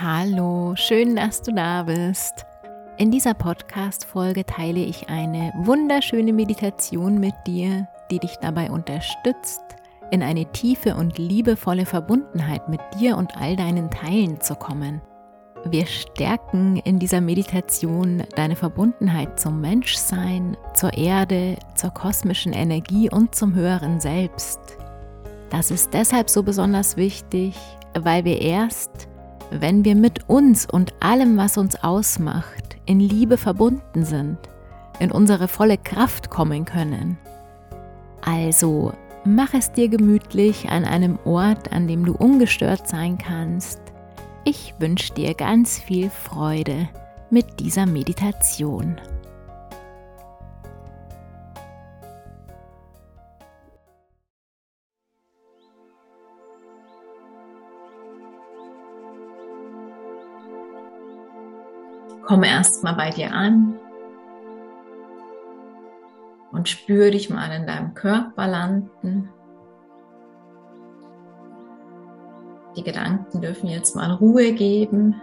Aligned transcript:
Hallo, 0.00 0.74
schön, 0.74 1.14
dass 1.14 1.40
du 1.40 1.52
da 1.52 1.84
bist. 1.84 2.44
In 2.96 3.12
dieser 3.12 3.32
Podcast-Folge 3.32 4.44
teile 4.44 4.80
ich 4.80 5.08
eine 5.08 5.52
wunderschöne 5.56 6.32
Meditation 6.32 7.20
mit 7.20 7.34
dir, 7.46 7.86
die 8.10 8.18
dich 8.18 8.34
dabei 8.40 8.72
unterstützt, 8.72 9.62
in 10.10 10.20
eine 10.20 10.46
tiefe 10.46 10.96
und 10.96 11.16
liebevolle 11.18 11.86
Verbundenheit 11.86 12.68
mit 12.68 12.80
dir 12.98 13.16
und 13.16 13.36
all 13.36 13.54
deinen 13.54 13.88
Teilen 13.88 14.40
zu 14.40 14.56
kommen. 14.56 15.00
Wir 15.64 15.86
stärken 15.86 16.78
in 16.78 16.98
dieser 16.98 17.20
Meditation 17.20 18.24
deine 18.34 18.56
Verbundenheit 18.56 19.38
zum 19.38 19.60
Menschsein, 19.60 20.56
zur 20.74 20.92
Erde, 20.94 21.56
zur 21.76 21.90
kosmischen 21.90 22.52
Energie 22.52 23.08
und 23.12 23.36
zum 23.36 23.54
höheren 23.54 24.00
Selbst. 24.00 24.58
Das 25.50 25.70
ist 25.70 25.94
deshalb 25.94 26.30
so 26.30 26.42
besonders 26.42 26.96
wichtig, 26.96 27.54
weil 27.96 28.24
wir 28.24 28.40
erst 28.40 29.08
wenn 29.50 29.84
wir 29.84 29.94
mit 29.94 30.28
uns 30.28 30.66
und 30.66 30.94
allem, 31.00 31.36
was 31.36 31.56
uns 31.58 31.76
ausmacht, 31.82 32.76
in 32.86 33.00
Liebe 33.00 33.36
verbunden 33.36 34.04
sind, 34.04 34.38
in 34.98 35.10
unsere 35.10 35.48
volle 35.48 35.78
Kraft 35.78 36.30
kommen 36.30 36.64
können. 36.64 37.18
Also 38.22 38.92
mach 39.24 39.54
es 39.54 39.72
dir 39.72 39.88
gemütlich 39.88 40.68
an 40.68 40.84
einem 40.84 41.18
Ort, 41.24 41.72
an 41.72 41.88
dem 41.88 42.04
du 42.04 42.14
ungestört 42.14 42.88
sein 42.88 43.18
kannst. 43.18 43.80
Ich 44.44 44.74
wünsche 44.78 45.14
dir 45.14 45.34
ganz 45.34 45.78
viel 45.78 46.10
Freude 46.10 46.88
mit 47.30 47.60
dieser 47.60 47.86
Meditation. 47.86 49.00
Komm 62.26 62.42
erstmal 62.42 62.94
bei 62.94 63.10
dir 63.10 63.32
an 63.32 63.78
und 66.52 66.68
spür 66.68 67.10
dich 67.10 67.28
mal 67.28 67.50
in 67.52 67.66
deinem 67.66 67.94
Körper 67.94 68.46
landen. 68.46 69.28
Die 72.76 72.82
Gedanken 72.82 73.40
dürfen 73.40 73.68
jetzt 73.68 73.94
mal 73.94 74.10
Ruhe 74.12 74.52
geben. 74.52 75.20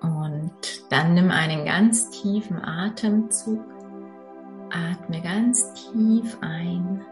Und 0.00 0.90
dann 0.90 1.14
nimm 1.14 1.30
einen 1.30 1.64
ganz 1.64 2.10
tiefen 2.10 2.58
Atemzug. 2.64 3.62
Atme 4.70 5.20
ganz 5.22 5.72
tief 5.74 6.38
ein. 6.40 7.04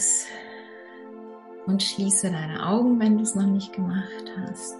Aus 0.00 0.26
und 1.66 1.82
schließe 1.82 2.30
deine 2.30 2.66
Augen, 2.66 2.98
wenn 2.98 3.16
du 3.16 3.22
es 3.22 3.34
noch 3.34 3.46
nicht 3.46 3.72
gemacht 3.72 4.24
hast. 4.40 4.76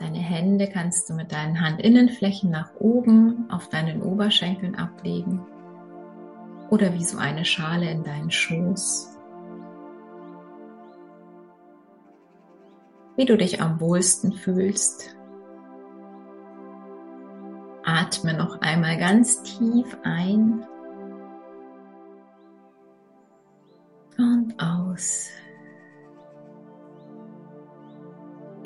Deine 0.00 0.18
Hände 0.18 0.68
kannst 0.68 1.08
du 1.08 1.14
mit 1.14 1.30
deinen 1.32 1.54
Handinnenflächen 1.54 2.50
nach 2.50 2.74
oben 2.80 3.48
auf 3.50 3.68
deinen 3.68 4.02
Oberschenkeln 4.02 4.74
ablegen 4.74 5.46
oder 6.70 6.92
wie 6.94 7.04
so 7.04 7.18
eine 7.18 7.44
Schale 7.44 7.90
in 7.90 8.02
deinen 8.02 8.30
Schoß. 8.30 9.16
Wie 13.16 13.24
du 13.24 13.36
dich 13.36 13.62
am 13.62 13.80
wohlsten 13.80 14.32
fühlst. 14.32 15.14
Atme 17.84 18.34
noch 18.34 18.60
einmal 18.60 18.96
ganz 18.98 19.42
tief 19.42 19.96
ein 20.02 20.66
und 24.42 24.60
aus. 24.60 25.30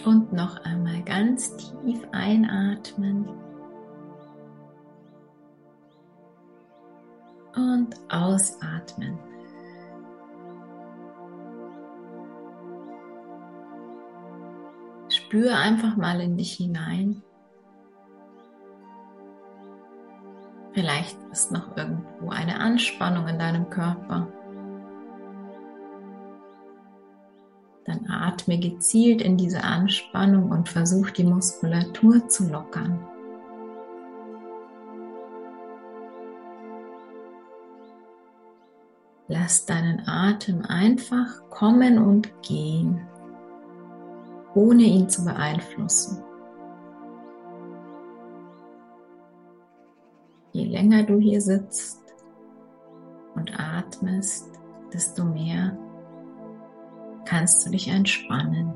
Und 0.04 0.32
noch 0.32 0.64
einmal 0.64 1.02
ganz 1.02 1.56
tief 1.56 2.00
einatmen. 2.12 3.28
Und 7.54 7.96
ausatmen. 8.08 9.18
Spüre 15.08 15.56
einfach 15.56 15.96
mal 15.96 16.20
in 16.20 16.36
dich 16.36 16.52
hinein. 16.52 17.22
Vielleicht 20.72 21.16
ist 21.32 21.50
noch 21.52 21.76
irgendwo 21.76 22.28
eine 22.28 22.60
Anspannung 22.60 23.26
in 23.28 23.38
deinem 23.38 23.70
Körper. 23.70 24.28
Dann 27.86 28.10
atme 28.10 28.58
gezielt 28.58 29.22
in 29.22 29.36
diese 29.36 29.62
Anspannung 29.62 30.50
und 30.50 30.68
versuch 30.68 31.10
die 31.10 31.22
Muskulatur 31.22 32.28
zu 32.28 32.50
lockern. 32.50 32.98
Lass 39.28 39.66
deinen 39.66 40.06
Atem 40.06 40.62
einfach 40.66 41.48
kommen 41.50 41.98
und 41.98 42.30
gehen, 42.42 43.06
ohne 44.54 44.82
ihn 44.82 45.08
zu 45.08 45.24
beeinflussen. 45.24 46.22
Je 50.52 50.64
länger 50.64 51.04
du 51.04 51.18
hier 51.18 51.40
sitzt 51.40 52.00
und 53.34 53.60
atmest, 53.60 54.48
desto 54.92 55.24
mehr 55.24 55.76
kannst 57.26 57.66
du 57.66 57.70
dich 57.70 57.88
entspannen. 57.88 58.72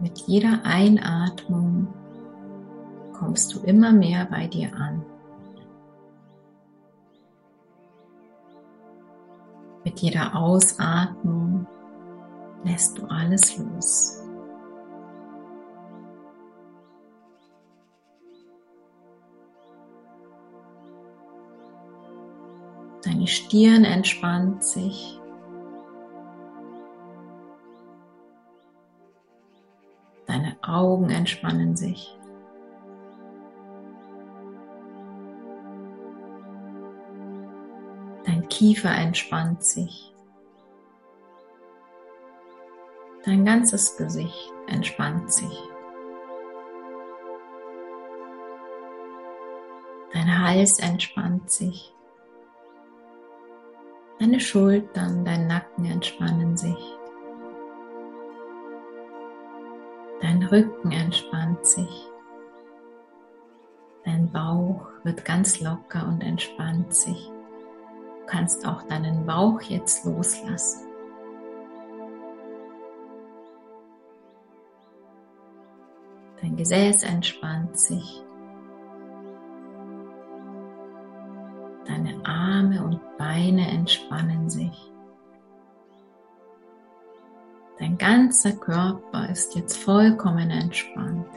Mit 0.00 0.18
jeder 0.18 0.60
Einatmung 0.64 1.88
kommst 3.12 3.54
du 3.54 3.60
immer 3.60 3.92
mehr 3.92 4.26
bei 4.26 4.46
dir 4.46 4.72
an. 4.74 5.04
Mit 9.84 9.98
jeder 10.00 10.36
Ausatmung 10.36 11.66
lässt 12.64 12.98
du 12.98 13.06
alles 13.06 13.58
los. 13.58 14.27
Stirn 23.28 23.84
entspannt 23.84 24.64
sich. 24.64 25.20
Deine 30.26 30.56
Augen 30.62 31.10
entspannen 31.10 31.76
sich. 31.76 32.18
Dein 38.24 38.48
Kiefer 38.48 38.90
entspannt 38.90 39.62
sich. 39.62 40.14
Dein 43.24 43.44
ganzes 43.44 43.96
Gesicht 43.98 44.52
entspannt 44.68 45.30
sich. 45.30 45.62
Dein 50.14 50.42
Hals 50.42 50.78
entspannt 50.78 51.50
sich. 51.50 51.94
Deine 54.18 54.40
Schultern, 54.40 55.24
dein 55.24 55.46
Nacken 55.46 55.84
entspannen 55.84 56.56
sich. 56.56 56.98
Dein 60.20 60.42
Rücken 60.42 60.90
entspannt 60.90 61.64
sich. 61.64 62.08
Dein 64.04 64.32
Bauch 64.32 64.88
wird 65.04 65.24
ganz 65.24 65.60
locker 65.60 66.08
und 66.08 66.22
entspannt 66.22 66.92
sich. 66.92 67.30
Du 68.20 68.26
kannst 68.26 68.66
auch 68.66 68.82
deinen 68.82 69.24
Bauch 69.24 69.60
jetzt 69.60 70.04
loslassen. 70.04 70.88
Dein 76.42 76.56
Gesäß 76.56 77.04
entspannt 77.04 77.78
sich. 77.78 78.24
Beine 83.38 83.68
entspannen 83.70 84.50
sich. 84.50 84.92
Dein 87.78 87.96
ganzer 87.96 88.50
Körper 88.50 89.28
ist 89.30 89.54
jetzt 89.54 89.76
vollkommen 89.76 90.50
entspannt. 90.50 91.28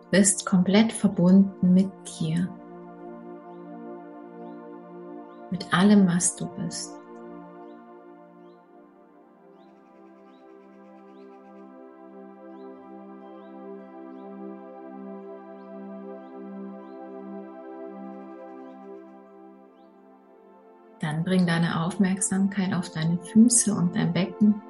Du 0.00 0.10
bist 0.10 0.44
komplett 0.44 0.92
verbunden 0.92 1.72
mit 1.72 1.92
dir, 2.18 2.48
mit 5.52 5.72
allem, 5.72 6.08
was 6.08 6.34
du 6.34 6.46
bist. 6.56 6.92
Bring 21.28 21.46
deine 21.46 21.84
Aufmerksamkeit 21.84 22.72
auf 22.72 22.90
deine 22.90 23.18
Füße 23.18 23.74
und 23.74 23.94
dein 23.94 24.14
Becken 24.14 24.62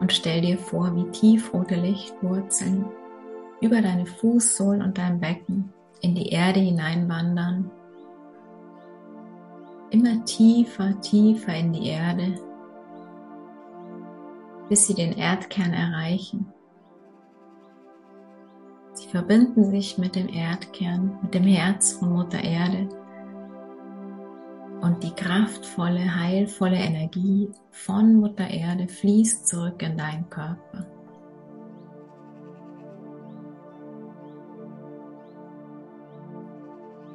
und 0.00 0.12
stell 0.12 0.40
dir 0.40 0.58
vor, 0.58 0.94
wie 0.96 1.08
tiefrote 1.12 1.76
Lichtwurzeln 1.76 2.84
über 3.60 3.80
deine 3.80 4.04
Fußsohlen 4.04 4.82
und 4.82 4.98
dein 4.98 5.20
Becken 5.20 5.72
in 6.00 6.16
die 6.16 6.30
Erde 6.30 6.58
hineinwandern. 6.58 7.70
Immer 9.90 10.24
tiefer, 10.24 11.00
tiefer 11.00 11.54
in 11.54 11.72
die 11.72 11.88
Erde, 11.88 12.34
bis 14.68 14.88
sie 14.88 14.94
den 14.94 15.12
Erdkern 15.12 15.72
erreichen. 15.72 16.52
Sie 18.92 19.08
verbinden 19.08 19.70
sich 19.70 19.98
mit 19.98 20.16
dem 20.16 20.28
Erdkern, 20.28 21.16
mit 21.22 21.34
dem 21.34 21.44
Herz 21.44 21.92
von 21.92 22.12
Mutter 22.12 22.42
Erde 22.42 22.88
und 24.80 25.02
die 25.02 25.12
kraftvolle, 25.12 26.14
heilvolle 26.14 26.76
Energie 26.76 27.50
von 27.70 28.16
Mutter 28.16 28.48
Erde 28.48 28.88
fließt 28.88 29.46
zurück 29.46 29.82
in 29.82 29.96
deinen 29.96 30.28
Körper. 30.30 30.86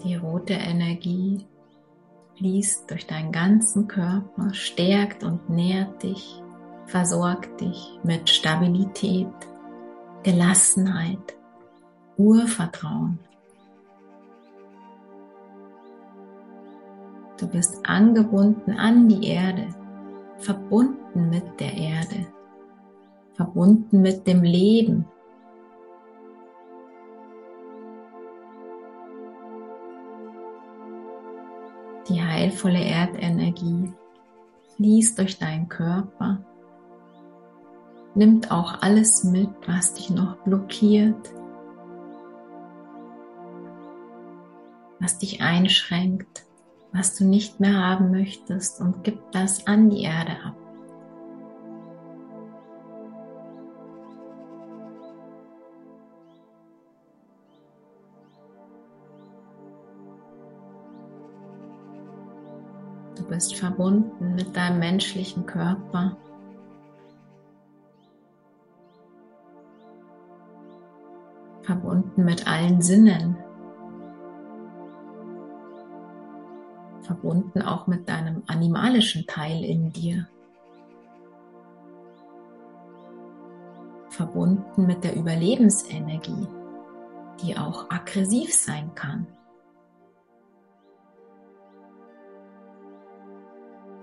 Die 0.04 0.16
rote 0.16 0.54
Energie 0.54 1.46
fließt 2.38 2.92
durch 2.92 3.08
deinen 3.08 3.32
ganzen 3.32 3.88
Körper, 3.88 4.54
stärkt 4.54 5.24
und 5.24 5.50
nährt 5.50 6.04
dich, 6.04 6.42
versorgt 6.88 7.62
dich 7.62 8.00
mit 8.04 8.30
Stabilität, 8.30 9.28
Gelassenheit, 10.24 11.38
Urvertrauen. 12.18 13.20
Du 17.44 17.50
bist 17.50 17.86
angebunden 17.86 18.72
an 18.72 19.10
die 19.10 19.28
Erde, 19.28 19.68
verbunden 20.38 21.30
mit 21.30 21.60
der 21.60 21.74
Erde, 21.74 22.26
verbunden 23.34 24.02
mit 24.02 24.26
dem 24.26 24.44
Leben. 24.44 25.06
Die 32.08 32.24
heilvolle 32.24 32.80
Erdenergie 32.80 33.92
fließt 34.78 35.20
durch 35.20 35.38
deinen 35.38 35.68
Körper, 35.68 36.46
nimmt 38.16 38.52
auch 38.52 38.82
alles 38.82 39.26
mit, 39.26 39.50
was 39.68 39.96
dich 39.96 40.10
noch 40.10 40.38
blockiert, 40.46 41.34
was 45.02 45.18
dich 45.18 45.42
einschränkt 45.42 46.46
was 46.94 47.16
du 47.16 47.26
nicht 47.26 47.60
mehr 47.60 47.76
haben 47.76 48.12
möchtest 48.12 48.80
und 48.80 49.04
gib 49.04 49.20
das 49.32 49.66
an 49.66 49.90
die 49.90 50.04
Erde 50.04 50.32
ab. 50.46 50.56
Du 63.16 63.24
bist 63.30 63.56
verbunden 63.56 64.36
mit 64.36 64.56
deinem 64.56 64.80
menschlichen 64.80 65.46
Körper. 65.46 66.16
Verbunden 71.64 72.26
mit 72.26 72.46
allen 72.46 72.82
Sinnen, 72.82 73.38
verbunden 77.04 77.62
auch 77.62 77.88
mit 77.88 78.08
deinem 78.10 78.44
animalischen 78.48 79.28
Teil 79.28 79.64
in 79.64 79.92
dir. 79.92 80.28
Verbunden 84.10 84.86
mit 84.86 85.04
der 85.04 85.16
Überlebensenergie, 85.16 86.48
die 87.42 87.58
auch 87.58 87.90
aggressiv 87.90 88.54
sein 88.54 88.94
kann. 88.96 89.28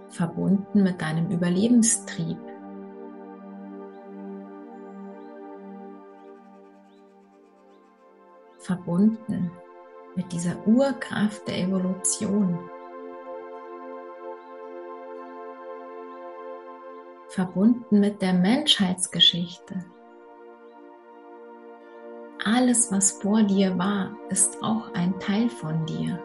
Verbunden 0.09 0.83
mit 0.83 1.01
deinem 1.01 1.31
Überlebenstrieb. 1.31 2.39
Verbunden 8.59 9.51
mit 10.17 10.33
dieser 10.33 10.67
Urkraft 10.67 11.47
der 11.47 11.61
Evolution. 11.61 12.59
Verbunden 17.41 18.01
mit 18.01 18.21
der 18.21 18.35
Menschheitsgeschichte. 18.35 19.87
Alles, 22.45 22.93
was 22.93 23.13
vor 23.13 23.43
dir 23.43 23.79
war, 23.79 24.15
ist 24.29 24.63
auch 24.63 24.93
ein 24.93 25.19
Teil 25.21 25.49
von 25.49 25.87
dir. 25.87 26.23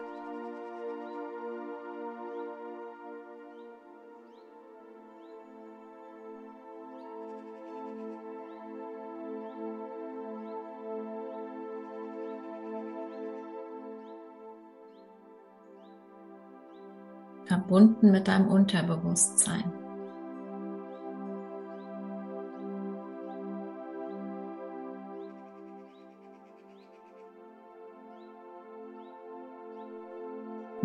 verbunden 17.46 18.10
mit 18.10 18.28
deinem 18.28 18.48
Unterbewusstsein. 18.48 19.75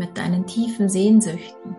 Mit 0.02 0.18
deinen 0.18 0.48
tiefen 0.48 0.90
Sehnsüchten. 0.90 1.76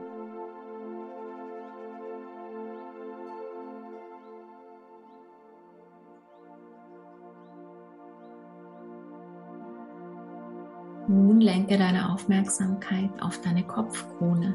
Nun 11.08 11.40
lenke 11.40 11.76
deine 11.76 12.12
Aufmerksamkeit 12.12 13.11
auf 13.20 13.40
deine 13.40 13.64
Kopfkrone 13.64 14.54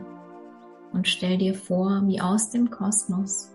und 0.93 1.05
stell 1.05 1.37
dir 1.37 1.53
vor, 1.53 2.03
wie 2.05 2.21
aus 2.21 2.49
dem 2.49 2.69
Kosmos 2.69 3.51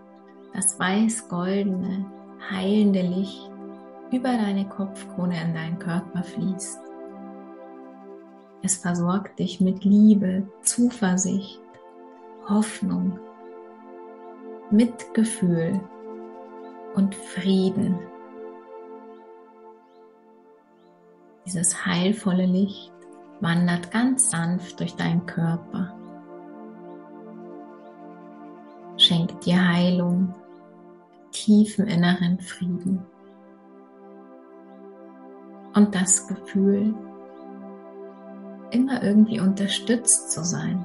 das 0.52 0.78
weiß-goldene, 0.78 2.04
heilende 2.50 3.00
Licht 3.00 3.50
über 4.10 4.36
deine 4.36 4.68
Kopfkrone 4.68 5.42
in 5.42 5.54
deinen 5.54 5.78
Körper 5.78 6.22
fließt. 6.22 6.81
Es 8.64 8.76
versorgt 8.76 9.40
dich 9.40 9.60
mit 9.60 9.82
Liebe, 9.82 10.46
Zuversicht, 10.62 11.60
Hoffnung, 12.48 13.18
Mitgefühl 14.70 15.80
und 16.94 17.12
Frieden. 17.14 17.98
Dieses 21.44 21.84
heilvolle 21.84 22.46
Licht 22.46 22.92
wandert 23.40 23.90
ganz 23.90 24.30
sanft 24.30 24.78
durch 24.78 24.94
deinen 24.94 25.26
Körper, 25.26 25.92
schenkt 28.96 29.44
dir 29.44 29.68
Heilung, 29.68 30.32
tiefen 31.32 31.88
inneren 31.88 32.38
Frieden 32.38 33.04
und 35.74 35.92
das 35.96 36.28
Gefühl, 36.28 36.94
immer 38.72 39.02
irgendwie 39.02 39.40
unterstützt 39.40 40.32
zu 40.32 40.44
sein. 40.44 40.84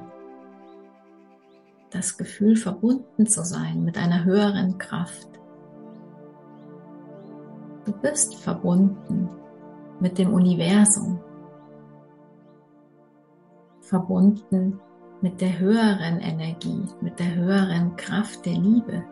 Das 1.90 2.18
Gefühl, 2.18 2.56
verbunden 2.56 3.26
zu 3.26 3.44
sein 3.44 3.82
mit 3.82 3.96
einer 3.96 4.24
höheren 4.24 4.76
Kraft. 4.78 5.28
Du 7.86 7.92
bist 7.92 8.36
verbunden 8.36 9.30
mit 9.98 10.18
dem 10.18 10.34
Universum, 10.34 11.18
verbunden 13.80 14.78
mit 15.22 15.40
der 15.40 15.58
höheren 15.58 16.20
Energie, 16.20 16.84
mit 17.00 17.18
der 17.18 17.34
höheren 17.34 17.96
Kraft 17.96 18.44
der 18.44 18.52
Liebe. 18.52 19.02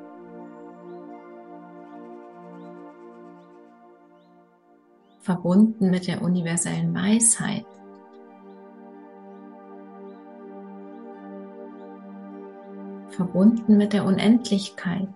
Verbunden 5.20 5.90
mit 5.90 6.06
der 6.06 6.22
universellen 6.22 6.94
Weisheit, 6.94 7.66
verbunden 13.16 13.76
mit 13.76 13.92
der 13.92 14.04
Unendlichkeit. 14.04 15.08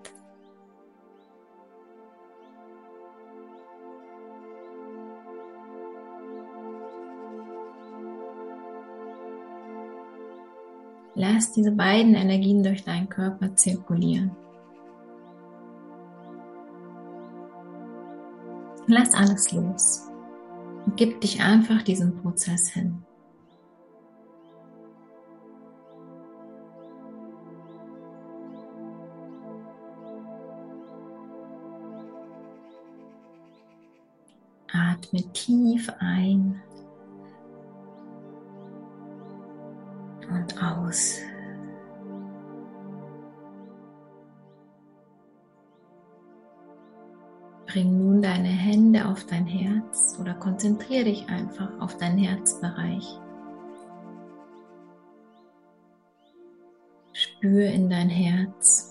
Lass 11.15 11.53
diese 11.53 11.73
beiden 11.73 12.15
Energien 12.15 12.63
durch 12.63 12.83
deinen 12.83 13.09
Körper 13.09 13.55
zirkulieren. 13.55 14.31
Lass 18.87 19.13
alles 19.15 19.53
los 19.53 20.09
und 20.87 20.97
gib 20.97 21.21
dich 21.21 21.43
einfach 21.43 21.83
diesem 21.83 22.17
Prozess 22.17 22.71
hin. 22.71 23.05
Atme 34.73 35.23
tief 35.33 35.91
ein 35.99 36.63
und 40.31 40.63
aus. 40.63 41.21
Bring 47.67 47.99
nun 47.99 48.21
deine 48.21 48.49
Hände 48.49 49.07
auf 49.07 49.25
dein 49.27 49.47
Herz 49.47 50.19
oder 50.21 50.35
konzentriere 50.35 51.05
dich 51.05 51.29
einfach 51.29 51.71
auf 51.81 51.97
deinen 51.97 52.19
Herzbereich. 52.19 53.07
Spür 57.13 57.67
in 57.67 57.89
dein 57.89 58.09
Herz. 58.09 58.90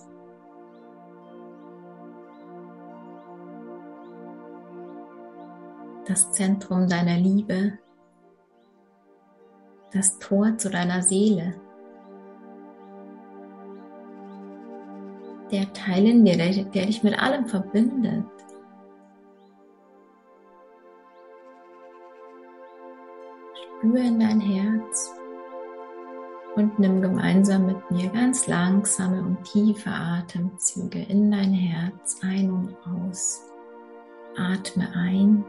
Das 6.10 6.32
Zentrum 6.32 6.88
deiner 6.88 7.16
Liebe, 7.16 7.78
das 9.92 10.18
Tor 10.18 10.58
zu 10.58 10.68
deiner 10.68 11.02
Seele. 11.02 11.54
Der 15.52 15.72
Teil 15.72 16.08
in 16.08 16.24
dir, 16.24 16.36
der, 16.36 16.64
der 16.64 16.86
dich 16.86 17.04
mit 17.04 17.16
allem 17.16 17.46
verbindet. 17.46 18.26
Spür 23.78 24.00
in 24.00 24.18
dein 24.18 24.40
Herz 24.40 25.14
und 26.56 26.76
nimm 26.80 27.00
gemeinsam 27.02 27.66
mit 27.66 27.88
mir 27.92 28.10
ganz 28.10 28.48
langsame 28.48 29.22
und 29.22 29.44
tiefe 29.44 29.90
Atemzüge 29.90 31.02
in 31.04 31.30
dein 31.30 31.52
Herz 31.52 32.18
ein 32.24 32.50
und 32.50 32.74
aus. 32.84 33.48
Atme 34.36 34.88
ein. 34.96 35.44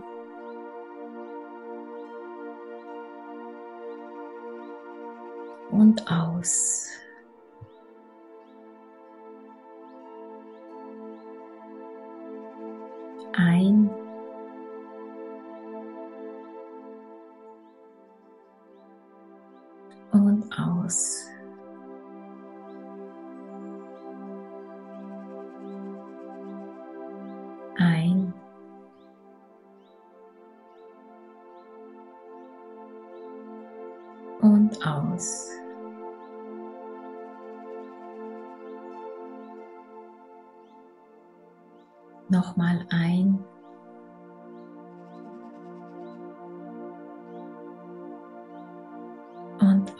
Und 5.71 6.11
aus. 6.11 6.87
Ein. 13.33 13.89
und 20.11 20.59
aus. 20.59 21.27
Ein. 27.77 28.33
Und 34.41 34.85
aus. 34.85 35.60
Nochmal 42.31 42.85
ein. 42.89 43.43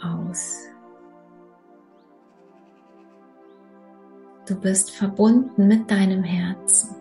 aus. 0.02 0.68
Du 4.46 4.54
bist 4.56 4.90
verbunden 4.90 5.68
mit 5.68 5.90
deinem 5.90 6.24
Herzen, 6.24 6.96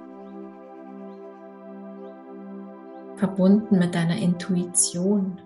verbunden 3.16 3.80
mit 3.80 3.96
deiner 3.96 4.18
Intuition. 4.18 5.42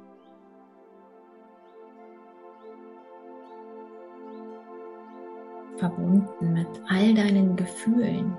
Verbunden 5.78 6.54
mit 6.54 6.68
all 6.88 7.14
deinen 7.14 7.56
Gefühlen, 7.56 8.36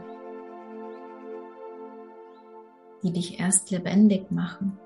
die 3.06 3.12
dich 3.12 3.40
erst 3.40 3.70
lebendig 3.70 4.30
machen. 4.30 4.78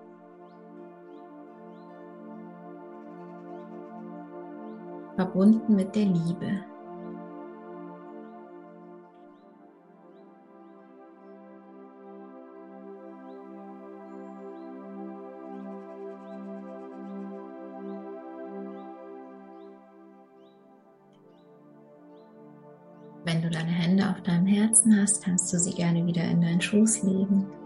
verbunden 5.20 5.76
mit 5.76 5.94
der 5.94 6.06
Liebe. 6.06 6.64
Wenn 23.24 23.42
du 23.42 23.50
deine 23.50 23.68
Hände 23.68 24.08
auf 24.08 24.22
deinem 24.22 24.46
Herzen 24.46 24.98
hast, 24.98 25.22
kannst 25.22 25.52
du 25.52 25.58
sie 25.58 25.74
gerne 25.74 26.06
wieder 26.06 26.24
in 26.24 26.40
deinen 26.40 26.62
Schoß 26.62 27.02
legen 27.02 27.59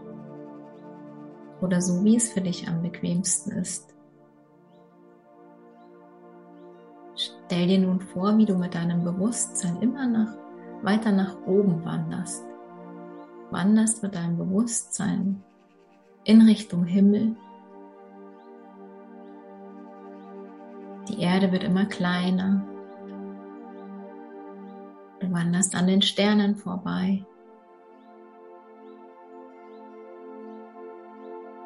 oder 1.64 1.80
so, 1.80 2.04
wie 2.04 2.16
es 2.16 2.32
für 2.32 2.40
dich 2.40 2.68
am 2.68 2.82
bequemsten 2.82 3.52
ist. 3.52 3.94
Stell 7.16 7.66
dir 7.66 7.78
nun 7.78 8.00
vor, 8.00 8.36
wie 8.38 8.44
du 8.44 8.56
mit 8.56 8.74
deinem 8.74 9.04
Bewusstsein 9.04 9.80
immer 9.80 10.06
nach, 10.06 10.34
weiter 10.82 11.12
nach 11.12 11.36
oben 11.46 11.84
wanderst. 11.84 12.44
Wanderst 13.50 14.02
mit 14.02 14.14
deinem 14.14 14.36
Bewusstsein 14.36 15.42
in 16.24 16.42
Richtung 16.42 16.84
Himmel. 16.84 17.36
Die 21.08 21.20
Erde 21.20 21.52
wird 21.52 21.64
immer 21.64 21.86
kleiner. 21.86 22.66
Du 25.20 25.32
wanderst 25.32 25.74
an 25.74 25.86
den 25.86 26.02
Sternen 26.02 26.56
vorbei. 26.56 27.24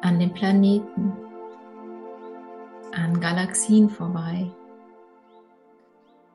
An 0.09 0.17
den 0.17 0.33
Planeten. 0.33 1.13
An 2.93 3.19
Galaxien 3.21 3.91
vorbei 3.91 4.49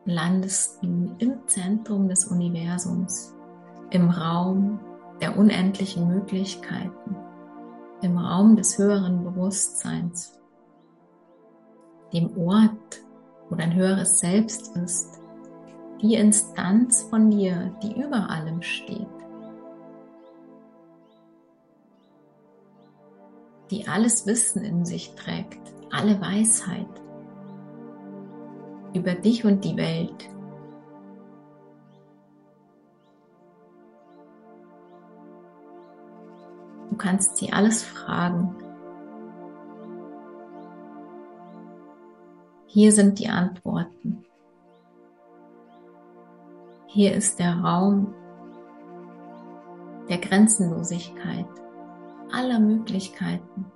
landest 0.04 0.81
nun 0.85 1.16
im 1.19 1.40
Zentrum 1.49 2.09
des 2.09 2.26
Universums, 2.26 3.35
im 3.90 4.11
Raum 4.11 4.78
der 5.21 5.37
unendlichen 5.37 6.07
Möglichkeiten, 6.07 7.16
im 8.00 8.16
Raum 8.16 8.54
des 8.54 8.78
höheren 8.78 9.25
Bewusstseins, 9.25 10.40
dem 12.12 12.31
Ort, 12.38 13.00
wo 13.50 13.57
dein 13.57 13.75
höheres 13.75 14.21
Selbst 14.21 14.76
ist, 14.76 15.21
die 16.00 16.14
Instanz 16.14 17.02
von 17.02 17.28
dir, 17.28 17.75
die 17.83 18.00
über 18.00 18.31
allem 18.31 18.62
steht, 18.62 19.09
die 23.75 23.88
alles 23.88 24.25
Wissen 24.25 24.62
in 24.62 24.85
sich 24.85 25.16
trägt, 25.16 25.61
alle 25.90 26.21
Weisheit 26.21 26.87
über 28.93 29.14
dich 29.14 29.45
und 29.45 29.64
die 29.64 29.76
Welt. 29.76 30.28
Du 36.88 36.97
kannst 36.97 37.37
sie 37.37 37.52
alles 37.52 37.83
fragen. 37.83 38.54
Hier 42.66 42.93
sind 42.93 43.19
die 43.19 43.28
Antworten. 43.28 44.25
Hier 46.87 47.12
ist 47.12 47.40
der 47.40 47.59
Raum 47.59 48.14
der 50.09 50.19
Grenzenlosigkeit, 50.19 51.43
aller 52.34 52.58
Möglichkeiten. 52.58 53.66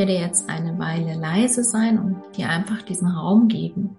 werde 0.00 0.12
jetzt 0.14 0.48
eine 0.48 0.78
Weile 0.78 1.12
leise 1.12 1.62
sein 1.62 1.98
und 1.98 2.34
dir 2.34 2.48
einfach 2.48 2.80
diesen 2.80 3.08
Raum 3.08 3.48
geben, 3.48 3.98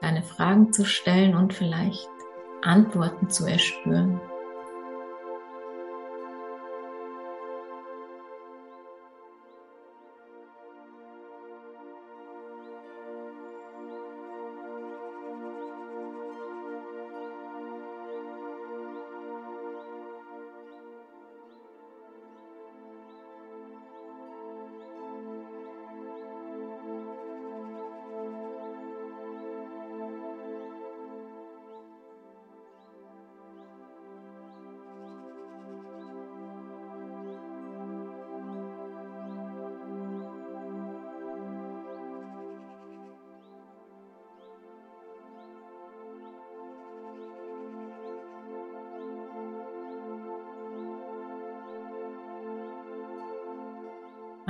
deine 0.00 0.22
Fragen 0.22 0.72
zu 0.72 0.86
stellen 0.86 1.34
und 1.34 1.52
vielleicht 1.52 2.08
Antworten 2.62 3.28
zu 3.28 3.44
erspüren. 3.44 4.22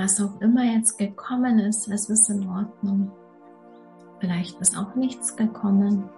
Was 0.03 0.19
auch 0.19 0.41
immer 0.41 0.65
jetzt 0.65 0.97
gekommen 0.97 1.59
ist, 1.59 1.87
es 1.87 2.09
ist 2.09 2.29
in 2.29 2.45
Ordnung. 2.49 3.09
Vielleicht 4.19 4.59
ist 4.59 4.77
auch 4.77 4.95
nichts 4.95 5.33
gekommen. 5.37 6.09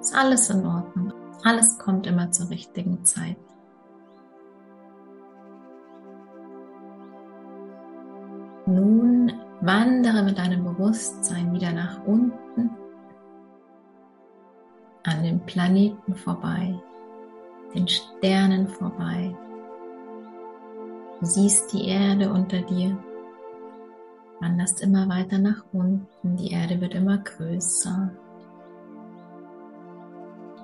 Ist 0.00 0.16
alles 0.16 0.50
in 0.50 0.66
Ordnung. 0.66 1.12
Alles 1.44 1.78
kommt 1.78 2.08
immer 2.08 2.32
zur 2.32 2.50
richtigen 2.50 3.04
Zeit. 3.04 3.36
Nun 8.66 9.32
wandere 9.60 10.24
mit 10.24 10.38
deinem 10.38 10.64
Bewusstsein 10.64 11.52
wieder 11.52 11.70
nach 11.70 12.04
unten 12.04 12.68
an 15.04 15.22
den 15.22 15.38
Planeten 15.46 16.16
vorbei, 16.16 16.76
den 17.76 17.86
Sternen 17.86 18.66
vorbei. 18.66 19.36
Du 21.22 21.28
siehst 21.28 21.72
die 21.72 21.86
Erde 21.86 22.32
unter 22.32 22.60
dir, 22.62 22.98
wanderst 24.40 24.80
immer 24.80 25.08
weiter 25.08 25.38
nach 25.38 25.62
unten, 25.72 26.36
die 26.36 26.50
Erde 26.50 26.80
wird 26.80 26.94
immer 26.94 27.16
größer. 27.18 28.10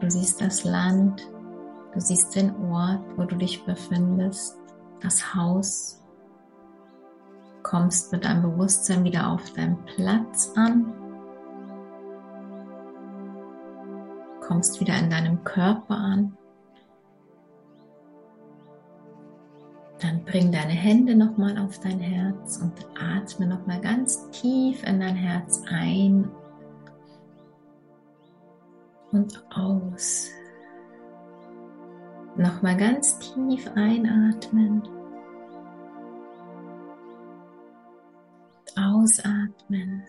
Du 0.00 0.10
siehst 0.10 0.40
das 0.40 0.64
Land, 0.64 1.30
du 1.94 2.00
siehst 2.00 2.34
den 2.34 2.56
Ort, 2.72 3.04
wo 3.16 3.22
du 3.22 3.36
dich 3.36 3.64
befindest, 3.66 4.58
das 5.00 5.32
Haus, 5.32 6.02
kommst 7.62 8.10
mit 8.10 8.24
deinem 8.24 8.42
Bewusstsein 8.42 9.04
wieder 9.04 9.28
auf 9.28 9.52
deinen 9.52 9.78
Platz 9.84 10.52
an, 10.56 10.92
kommst 14.40 14.80
wieder 14.80 14.98
in 14.98 15.08
deinem 15.08 15.44
Körper 15.44 15.94
an. 15.94 16.36
Dann 20.00 20.24
bring 20.24 20.52
deine 20.52 20.72
Hände 20.72 21.16
nochmal 21.16 21.58
auf 21.58 21.80
dein 21.80 21.98
Herz 21.98 22.58
und 22.58 22.72
atme 22.96 23.46
nochmal 23.46 23.80
ganz 23.80 24.30
tief 24.30 24.82
in 24.84 25.00
dein 25.00 25.16
Herz 25.16 25.62
ein 25.68 26.30
und 29.10 29.44
aus. 29.50 30.30
Nochmal 32.36 32.76
ganz 32.76 33.18
tief 33.18 33.68
einatmen. 33.74 34.82
Ausatmen. 38.76 40.04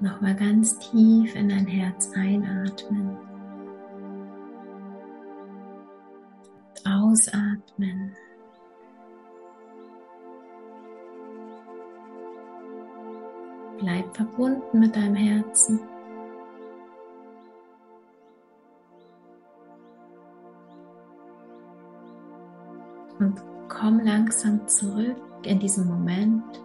Nochmal 0.00 0.34
ganz 0.34 0.78
tief 0.78 1.34
in 1.34 1.50
dein 1.50 1.66
Herz 1.66 2.10
einatmen. 2.14 3.29
Ausatmen. 6.90 8.14
Bleib 13.78 14.14
verbunden 14.14 14.80
mit 14.80 14.94
deinem 14.94 15.14
Herzen. 15.14 15.80
Und 23.18 23.42
komm 23.68 24.00
langsam 24.00 24.66
zurück 24.66 25.16
in 25.44 25.58
diesem 25.58 25.86
Moment 25.86 26.60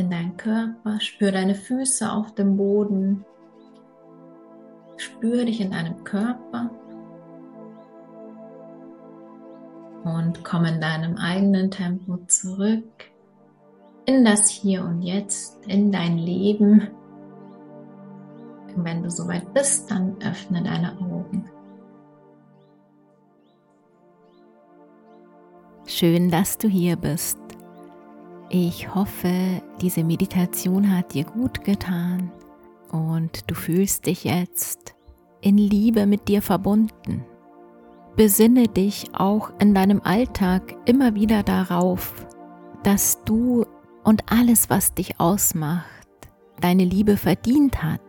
in 0.00 0.10
deinen 0.10 0.36
Körper. 0.36 1.00
Spür 1.00 1.32
deine 1.32 1.54
Füße 1.54 2.10
auf 2.10 2.34
dem 2.34 2.56
Boden. 2.56 3.24
Spür 4.96 5.44
dich 5.44 5.60
in 5.60 5.70
deinem 5.70 6.02
Körper. 6.04 6.70
Und 10.16 10.44
komm 10.44 10.64
in 10.64 10.80
deinem 10.80 11.16
eigenen 11.16 11.70
Tempo 11.70 12.18
zurück 12.26 12.84
in 14.06 14.24
das 14.24 14.48
Hier 14.48 14.84
und 14.84 15.02
Jetzt, 15.02 15.64
in 15.66 15.92
dein 15.92 16.18
Leben. 16.18 16.88
Und 18.74 18.84
wenn 18.84 19.02
du 19.02 19.10
soweit 19.10 19.52
bist, 19.54 19.90
dann 19.90 20.16
öffne 20.22 20.62
deine 20.62 20.98
Augen. 20.98 21.48
Schön, 25.86 26.30
dass 26.30 26.58
du 26.58 26.68
hier 26.68 26.96
bist. 26.96 27.38
Ich 28.48 28.94
hoffe, 28.94 29.62
diese 29.80 30.02
Meditation 30.02 30.96
hat 30.96 31.14
dir 31.14 31.24
gut 31.24 31.62
getan 31.62 32.32
und 32.90 33.48
du 33.48 33.54
fühlst 33.54 34.06
dich 34.06 34.24
jetzt 34.24 34.94
in 35.40 35.56
Liebe 35.56 36.06
mit 36.06 36.26
dir 36.26 36.42
verbunden. 36.42 37.24
Besinne 38.16 38.68
dich 38.68 39.10
auch 39.14 39.50
in 39.58 39.74
deinem 39.74 40.00
Alltag 40.02 40.76
immer 40.84 41.14
wieder 41.14 41.42
darauf, 41.42 42.26
dass 42.82 43.22
du 43.24 43.64
und 44.04 44.30
alles, 44.30 44.70
was 44.70 44.94
dich 44.94 45.20
ausmacht, 45.20 45.86
deine 46.60 46.84
Liebe 46.84 47.16
verdient 47.16 47.82
hat. 47.82 48.00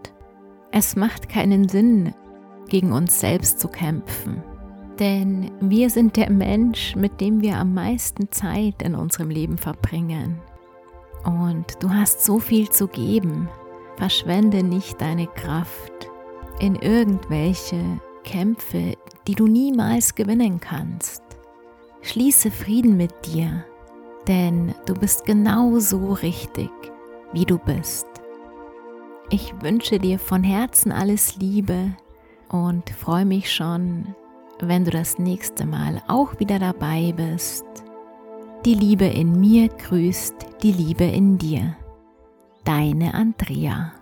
Es 0.72 0.96
macht 0.96 1.30
keinen 1.30 1.68
Sinn, 1.68 2.14
gegen 2.70 2.94
uns 2.94 3.20
selbst 3.20 3.60
zu 3.60 3.68
kämpfen. 3.68 4.42
Denn 5.00 5.52
wir 5.60 5.90
sind 5.90 6.16
der 6.16 6.30
Mensch, 6.30 6.96
mit 6.96 7.20
dem 7.20 7.42
wir 7.42 7.58
am 7.58 7.74
meisten 7.74 8.32
Zeit 8.32 8.82
in 8.82 8.96
unserem 8.96 9.30
Leben 9.30 9.58
verbringen. 9.58 10.40
Und 11.24 11.82
du 11.82 11.90
hast 11.90 12.24
so 12.24 12.40
viel 12.40 12.70
zu 12.70 12.88
geben. 12.88 13.50
Verschwende 13.98 14.64
nicht 14.64 15.02
deine 15.02 15.28
Kraft 15.28 16.10
in 16.60 16.76
irgendwelche 16.76 18.00
Kämpfe, 18.24 18.96
die 19.32 19.36
du 19.36 19.48
niemals 19.48 20.14
gewinnen 20.14 20.60
kannst. 20.60 21.24
Schließe 22.02 22.52
Frieden 22.52 22.98
mit 22.98 23.14
dir, 23.26 23.64
denn 24.28 24.76
du 24.86 24.94
bist 24.94 25.24
genau 25.24 25.80
so 25.80 26.12
richtig, 26.12 26.70
wie 27.32 27.46
du 27.46 27.58
bist. 27.58 28.08
Ich 29.30 29.54
wünsche 29.62 30.00
dir 30.00 30.20
von 30.20 30.44
Herzen 30.44 30.92
alles 30.92 31.38
Liebe 31.38 31.96
und 32.50 32.90
freue 32.90 33.24
mich 33.24 33.50
schon, 33.50 34.14
wenn 34.60 34.84
du 34.84 34.92
das 34.92 35.18
nächste 35.18 35.66
Mal 35.66 36.04
auch 36.10 36.38
wieder 36.42 36.60
dabei 36.60 37.14
bist. 37.16 37.64
Die 38.66 38.76
Liebe 38.76 39.06
in 39.06 39.40
mir 39.40 39.70
grüßt 39.70 40.36
die 40.62 40.74
Liebe 40.74 41.06
in 41.06 41.38
dir. 41.38 41.78
Deine 42.66 43.14
Andrea. 43.14 43.94